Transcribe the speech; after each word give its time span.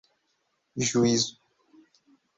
juízo 0.87 1.35